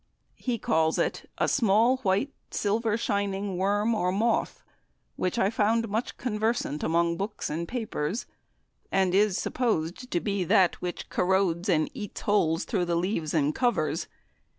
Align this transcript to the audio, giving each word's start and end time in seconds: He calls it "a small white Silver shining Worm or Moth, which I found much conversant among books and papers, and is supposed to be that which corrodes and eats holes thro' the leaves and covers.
He 0.39 0.57
calls 0.57 0.97
it 0.97 1.29
"a 1.37 1.47
small 1.47 1.97
white 1.97 2.33
Silver 2.49 2.97
shining 2.97 3.55
Worm 3.55 3.93
or 3.93 4.11
Moth, 4.11 4.63
which 5.15 5.37
I 5.37 5.51
found 5.51 5.87
much 5.89 6.17
conversant 6.17 6.81
among 6.81 7.17
books 7.17 7.51
and 7.51 7.67
papers, 7.67 8.25
and 8.91 9.13
is 9.13 9.37
supposed 9.37 10.09
to 10.09 10.19
be 10.19 10.43
that 10.43 10.81
which 10.81 11.07
corrodes 11.11 11.69
and 11.69 11.87
eats 11.93 12.21
holes 12.21 12.65
thro' 12.65 12.83
the 12.83 12.95
leaves 12.95 13.35
and 13.35 13.53
covers. 13.53 14.07